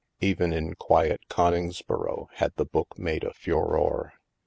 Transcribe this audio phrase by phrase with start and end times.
[0.19, 4.13] Even in quiet Cpningsboro had the book made a furore.